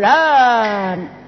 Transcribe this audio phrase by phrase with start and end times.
[0.00, 1.19] 人，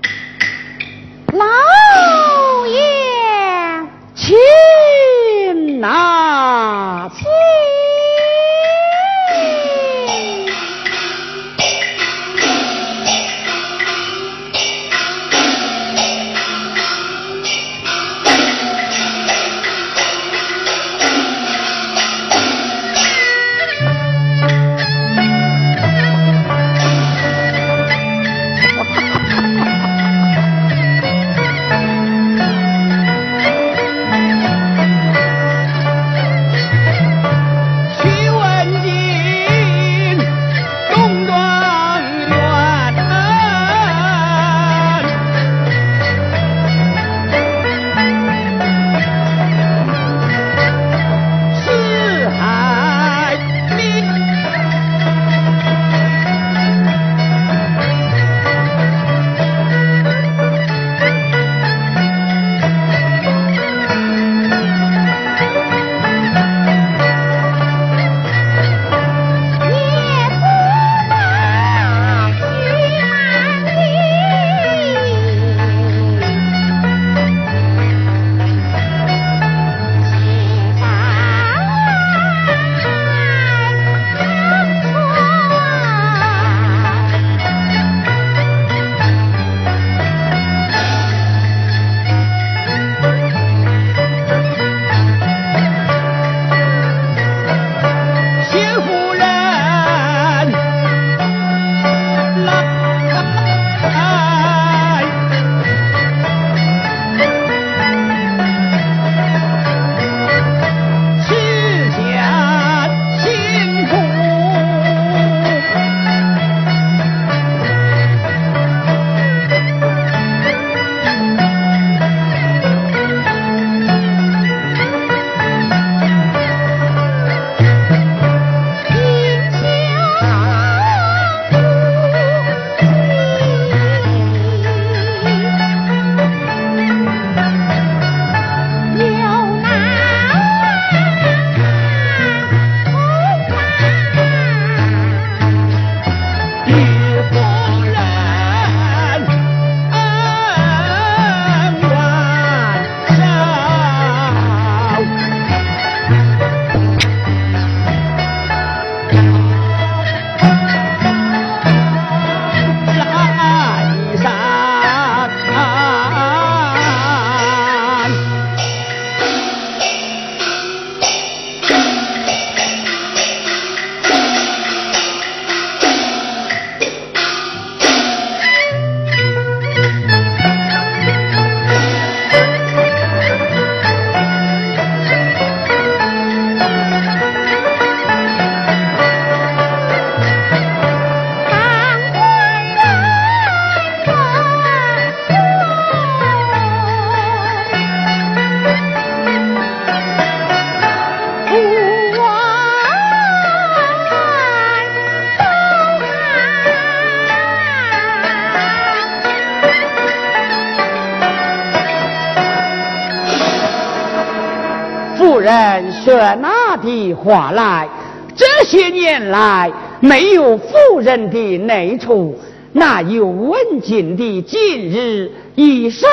[215.42, 217.88] 人说哪的话来？
[218.34, 219.70] 这些年来
[220.00, 222.34] 没有夫人的内处，
[222.72, 226.08] 哪有文静的今日一生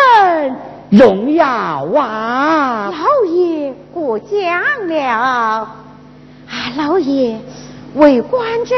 [0.90, 1.46] 荣耀
[1.96, 2.92] 啊？
[2.92, 4.30] 老爷过奖
[4.88, 5.76] 了啊！
[6.78, 7.40] 老爷
[7.96, 8.76] 为官者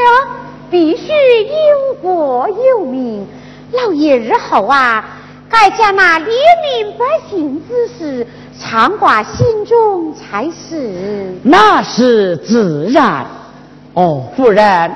[0.70, 3.26] 必须忧国忧民，
[3.72, 5.04] 老爷日后啊，
[5.50, 8.26] 该将那黎民百姓之事。
[8.60, 13.24] 常挂心中才是，那是自然。
[13.94, 14.90] 哦，夫人，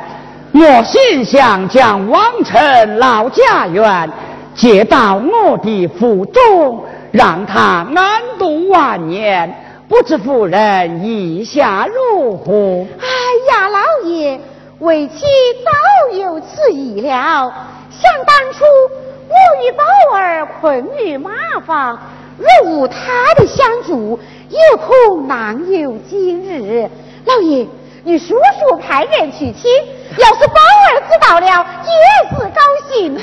[0.53, 4.11] 我心想将王城老家园
[4.55, 9.62] 接到我的府中，让他安度晚年。
[9.88, 12.87] 不知夫人意下如何？
[12.99, 13.06] 哎
[13.50, 14.41] 呀，老爷，
[14.81, 15.25] 为妻
[15.64, 17.53] 早有此意了。
[17.91, 18.64] 想当初，
[19.29, 19.85] 我与宝
[20.17, 21.31] 儿困于马
[21.64, 21.99] 房。
[22.38, 22.97] 若无他
[23.37, 24.19] 的相助，
[24.50, 26.88] 也恐难有今日。
[27.25, 27.67] 老爷，
[28.05, 29.71] 你叔叔派人去亲，
[30.19, 33.21] 要是宝儿知道了，也是高兴的。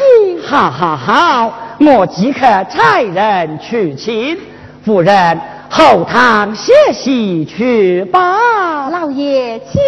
[0.48, 4.38] 好好好，我即刻差人去亲
[4.84, 5.40] 夫人，
[5.70, 8.90] 后堂歇息去吧。
[8.90, 9.80] 老爷，请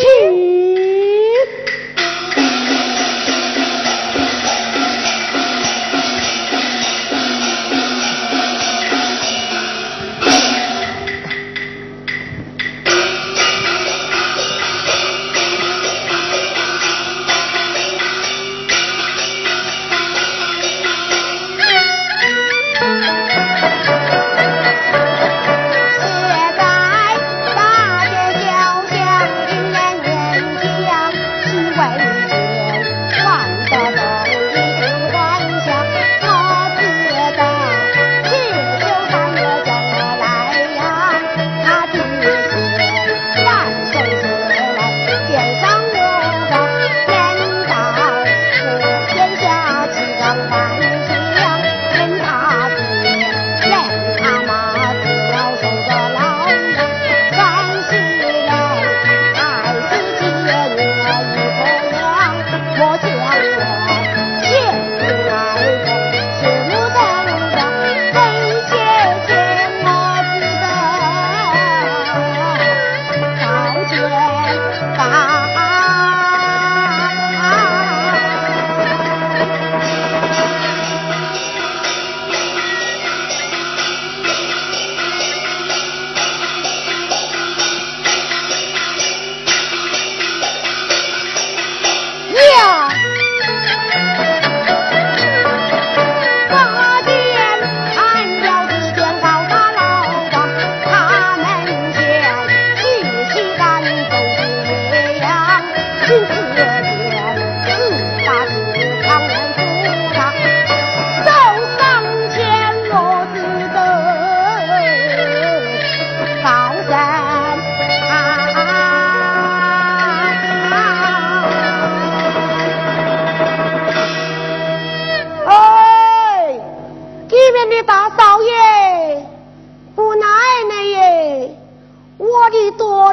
[0.00, 0.51] 请。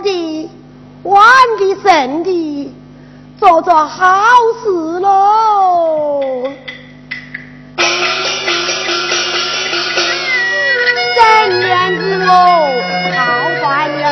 [0.01, 0.49] 的，
[1.03, 1.19] 我
[1.57, 2.73] 的，身的，
[3.37, 4.21] 做做好
[4.63, 6.43] 事喽。
[11.97, 12.69] 子哦，
[13.17, 13.19] 好
[13.61, 14.03] 官人，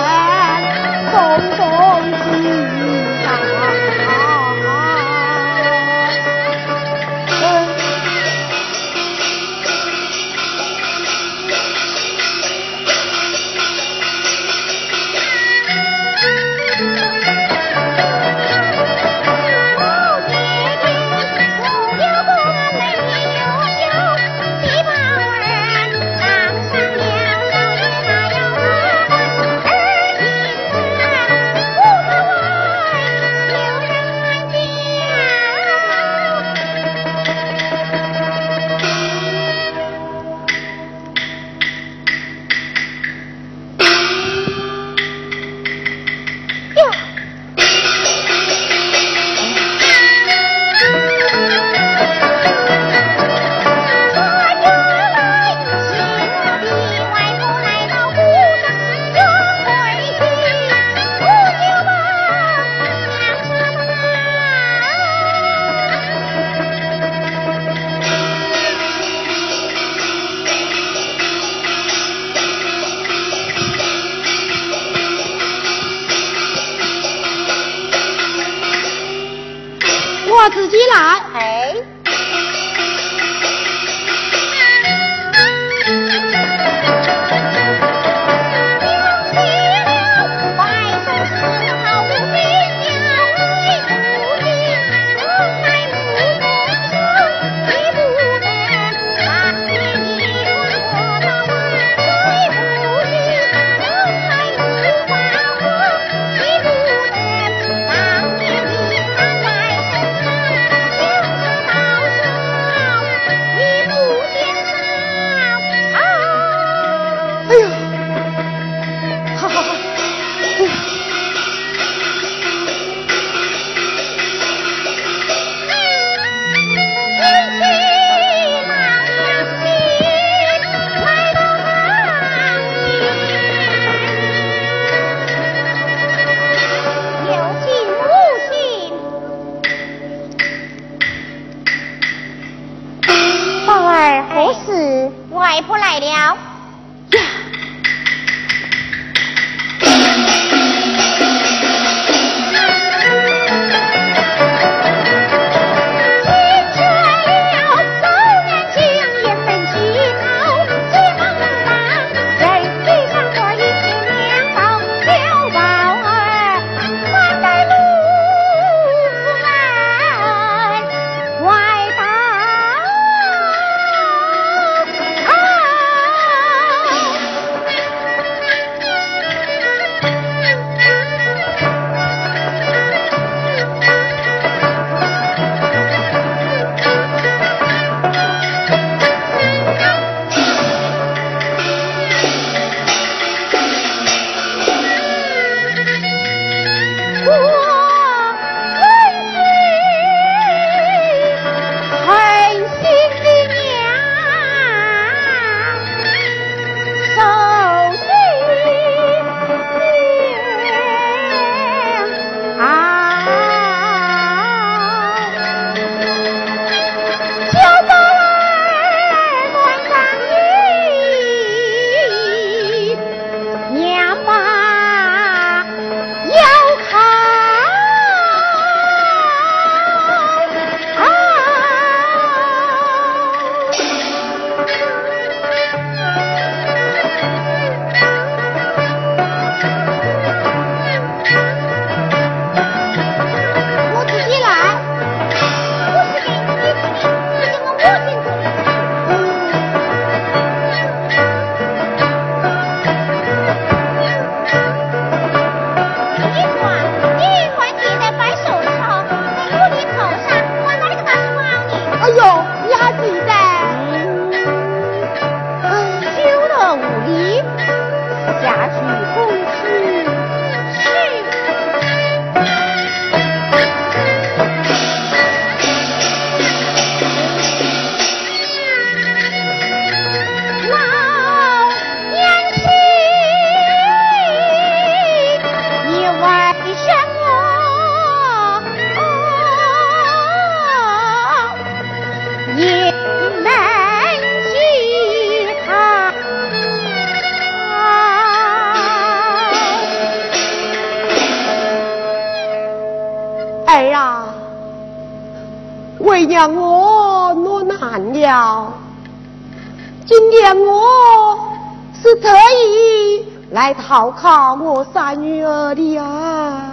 [313.68, 316.67] 来讨考我三女儿的呀。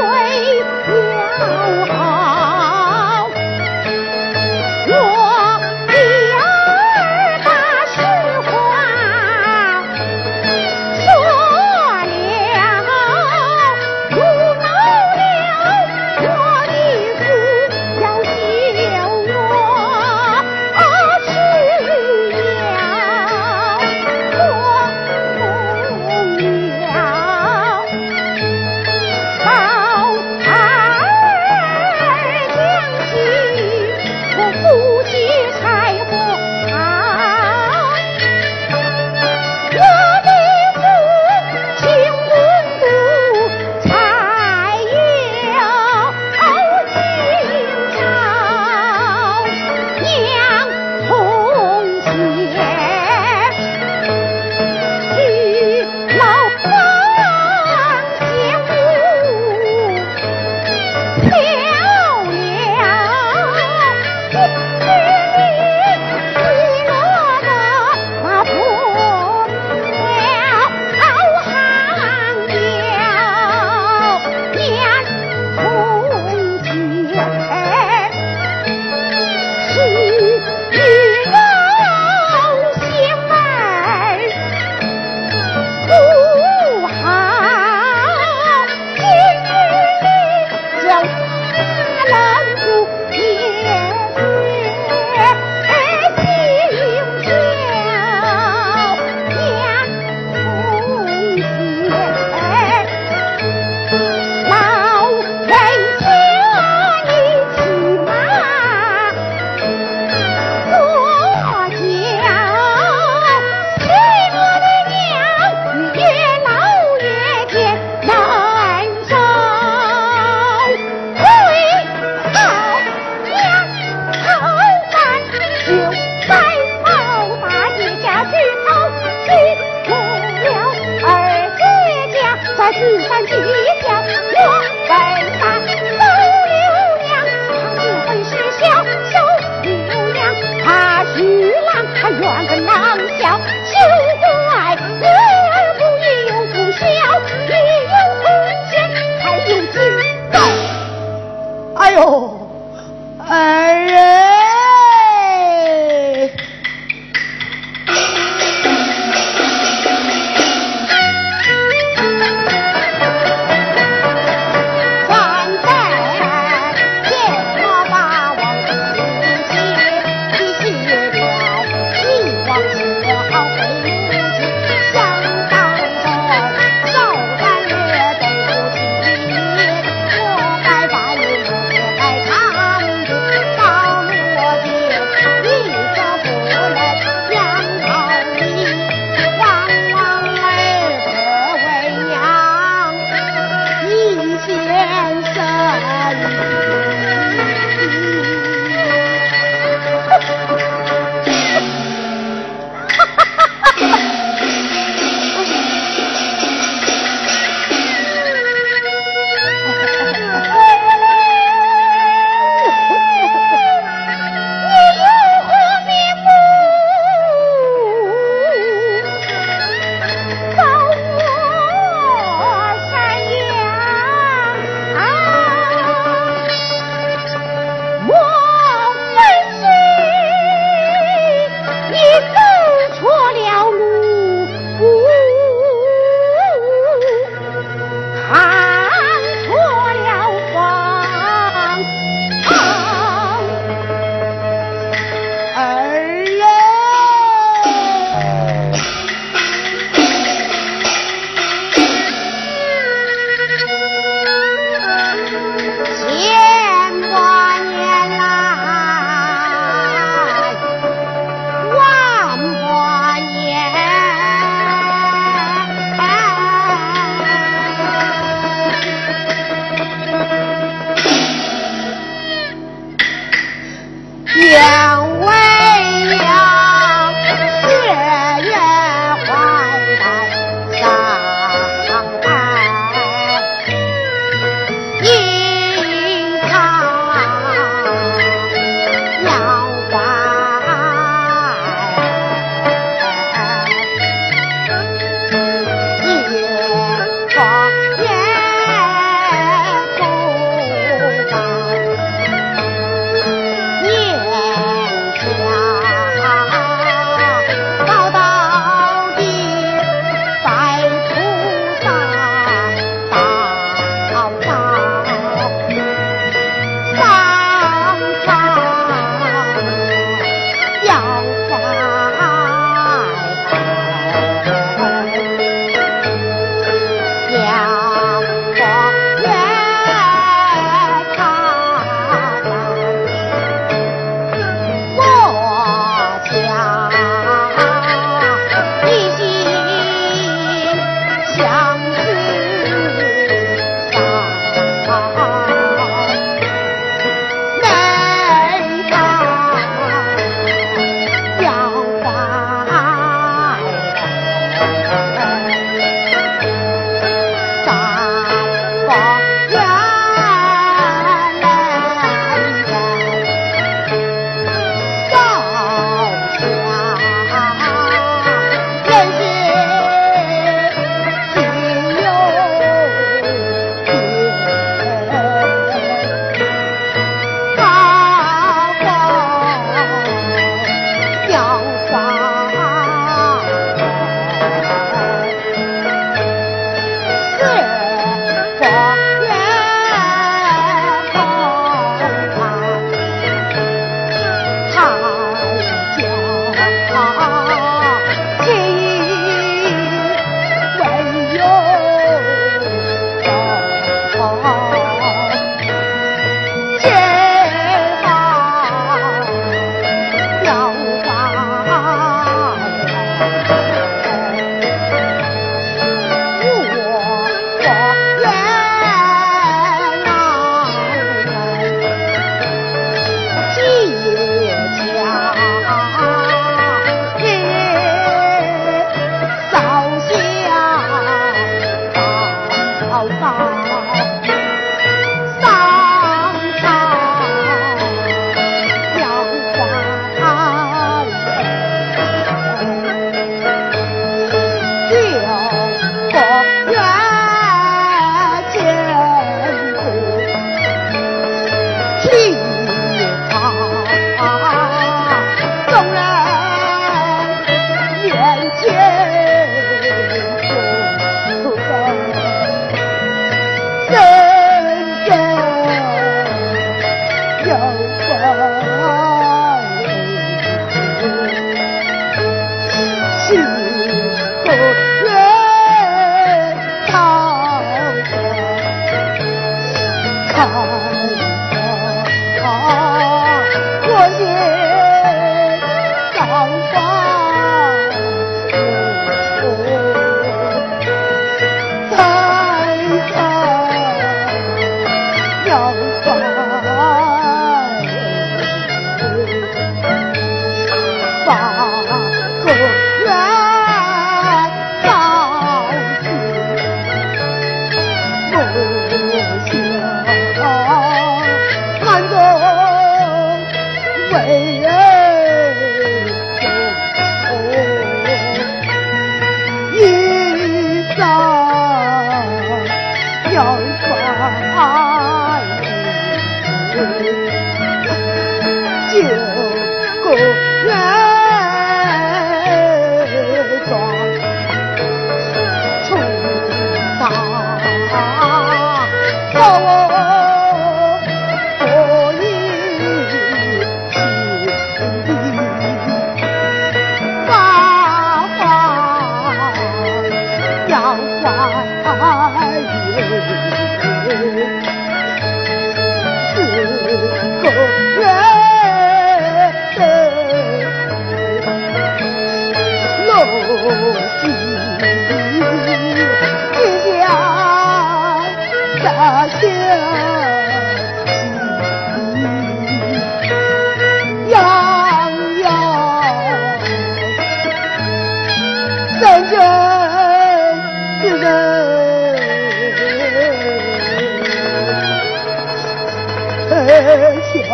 [0.00, 0.21] 我。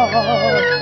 [0.07, 0.78] 大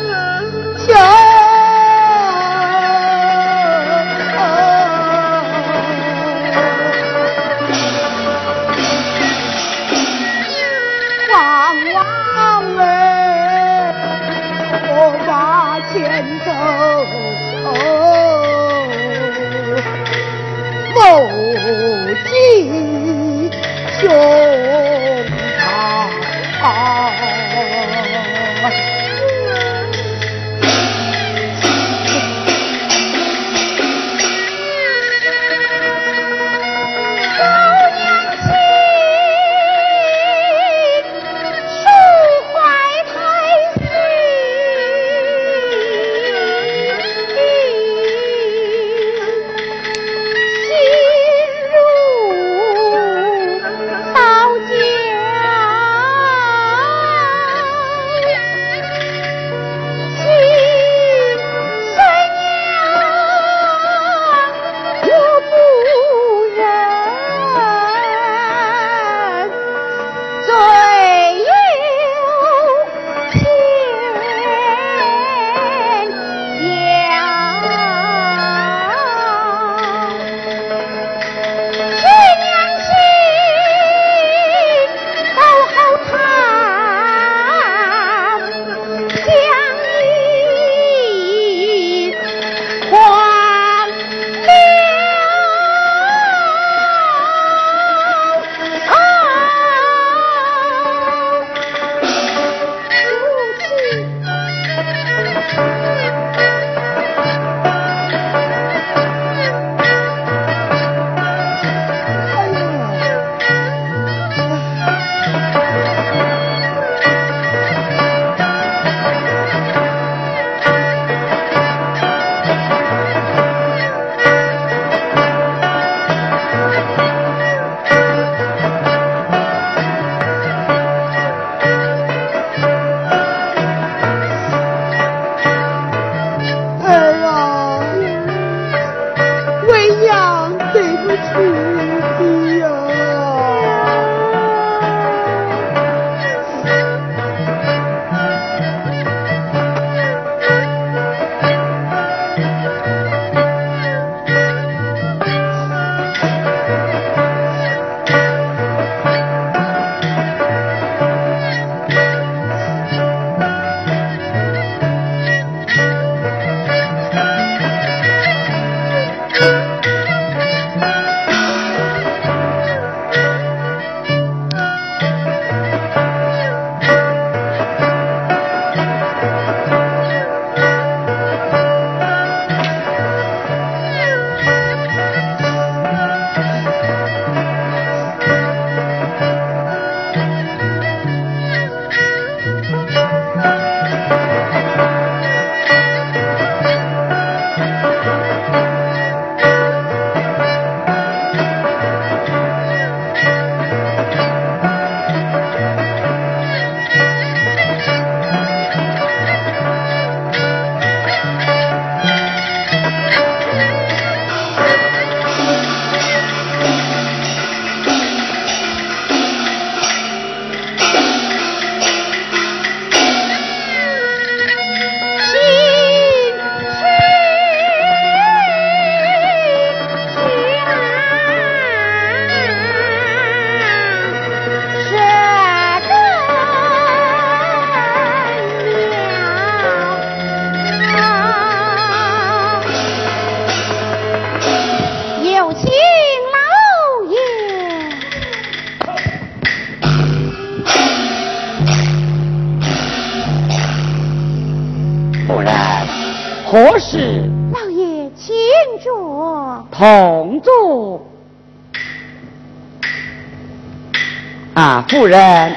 [264.88, 265.53] 夫人，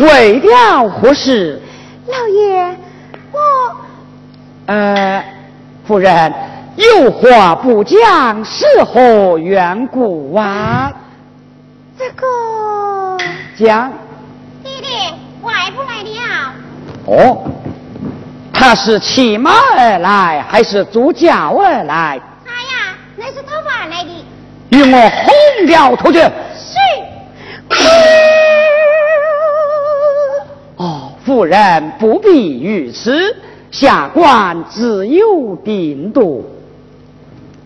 [0.00, 1.60] 为了何事？
[2.06, 2.76] 老爷，
[3.32, 3.38] 我……
[4.66, 5.24] 呃，
[5.86, 6.32] 夫人，
[6.76, 10.92] 有话不讲，是何缘故啊？
[11.98, 12.26] 这个
[13.58, 13.90] 讲。
[14.62, 14.88] 爹爹，
[15.40, 16.52] 外父来了。
[17.06, 17.50] 哦，
[18.52, 22.20] 他是骑马而来，还是坐轿而来？
[22.44, 24.10] 他呀，那是他晚来的。
[24.68, 26.22] 与我轰掉出去。
[31.30, 33.36] 夫人不必如此，
[33.70, 36.42] 下官自有定夺。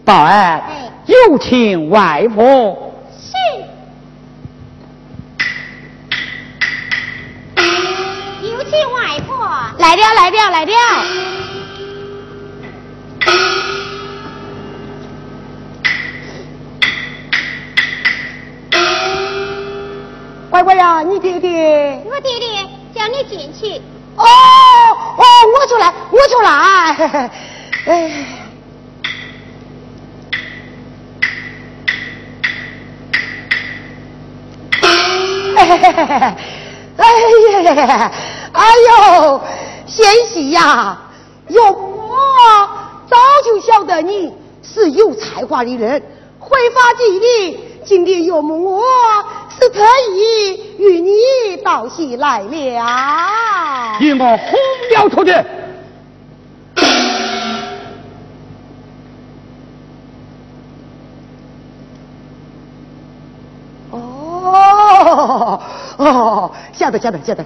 [0.05, 0.63] 保安，
[1.07, 2.93] 有请外婆。
[3.19, 3.33] 是。
[8.43, 9.35] 有请外婆。
[9.79, 10.73] 来了，来了，来了。
[20.51, 23.83] 乖乖呀，你爹爹，我爹爹叫你进去。
[24.17, 24.25] 哦
[25.17, 25.23] 哦，
[25.59, 27.31] 我就来，我就来。
[36.97, 37.03] 哎，哎
[37.75, 38.13] 呀，
[38.53, 39.41] 哎呦，
[39.87, 40.99] 贤媳呀，
[41.49, 42.17] 有我
[43.09, 44.33] 早就晓得你
[44.63, 46.03] 是有才华的人，
[46.39, 48.83] 会发迹的，今天有我。
[51.75, 54.47] 是特意与你道喜来了，与我轰
[54.93, 55.33] 了出去。
[63.91, 65.61] 哦
[65.97, 67.45] 哦，晓得晓得晓得。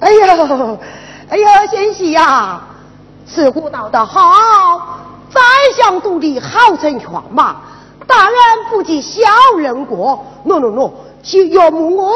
[0.00, 0.78] 哎呦
[1.28, 2.60] 哎呦，贤媳呀，
[3.24, 4.80] 此虎闹得好，
[5.30, 5.40] 宰
[5.76, 7.56] 相肚里好成全嘛。
[8.06, 8.36] 大人
[8.68, 9.20] 不计小
[9.58, 10.90] 人过，喏喏喏，
[11.22, 12.12] 就岳母我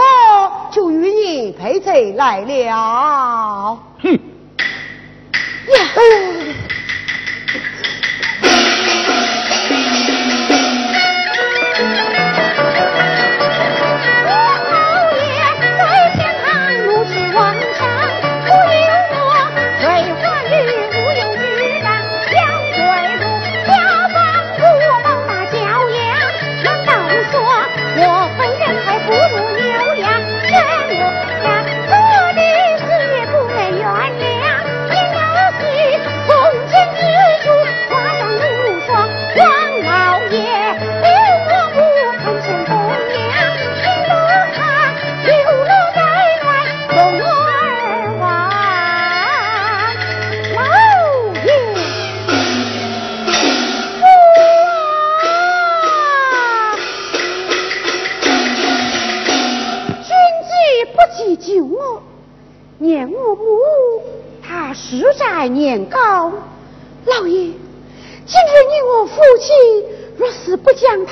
[0.76, 3.78] 就与你陪罪来了。
[4.02, 4.12] 哼！
[5.72, 5.88] 呀，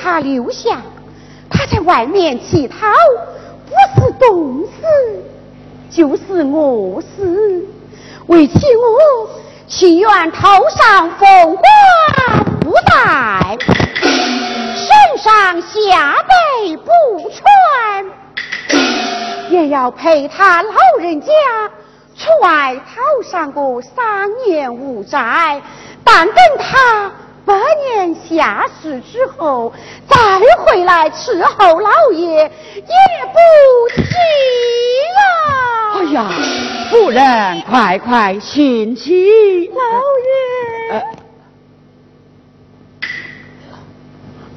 [0.05, 0.83] 他留下，
[1.49, 2.77] 他在外面乞讨，
[3.65, 4.69] 不是冻死
[5.89, 7.65] 就是饿死。
[8.27, 9.29] 为妻我
[9.67, 11.65] 情愿头上凤冠
[12.61, 13.57] 不戴，
[14.75, 16.17] 身上下
[16.61, 16.91] 辈不
[17.31, 18.05] 穿，
[19.49, 21.31] 也要陪他老人家。
[22.15, 25.59] 出外讨上个三年五载，
[26.03, 27.11] 但等他
[27.45, 29.71] 百年下世之后，
[30.09, 33.37] 再回来伺候老爷也不
[33.95, 34.01] 迟
[35.15, 35.19] 了。
[35.93, 36.29] 哎呀，
[36.89, 39.69] 夫人，快快请起。
[39.69, 39.81] 老
[40.25, 41.03] 爷，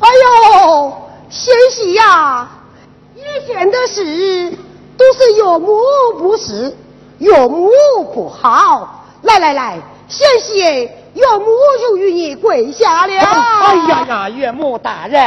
[0.01, 0.93] 哎呦，
[1.29, 2.49] 贤媳呀，
[3.15, 4.51] 以前的事
[4.97, 5.83] 都是岳母
[6.19, 6.75] 不是。
[7.19, 7.71] 岳母
[8.15, 9.79] 不好，来来来，
[10.09, 10.89] 贤媳，
[11.19, 11.47] 岳母
[11.81, 13.13] 就与你跪下了。
[13.13, 15.21] 哎呀呀，岳母大人，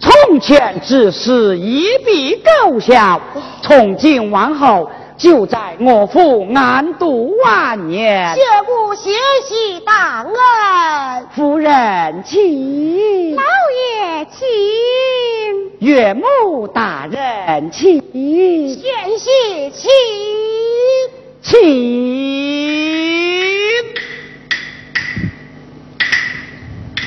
[0.00, 3.20] 从前之事一笔勾销，
[3.62, 8.34] 从今往后就在我府安度晚年。
[8.34, 9.12] 谢母谢
[9.46, 14.44] 喜大恩，夫人请，老爷请，
[15.78, 19.30] 岳母大人请，贤媳
[19.70, 19.88] 请。
[21.40, 21.54] 起。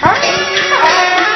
[0.03, 1.26] Okay.